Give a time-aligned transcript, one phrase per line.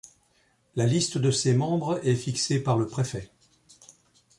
[0.75, 3.29] La liste de ses membres est fixée par le préfet.